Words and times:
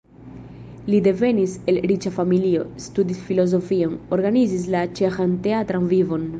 Li 0.93 1.01
devenis 1.07 1.53
el 1.73 1.77
riĉa 1.91 2.13
familio, 2.15 2.65
studis 2.87 3.21
filozofion, 3.29 3.95
organizis 4.19 4.69
la 4.77 4.85
ĉeĥan 5.01 5.41
teatran 5.49 5.91
vivon. 5.97 6.29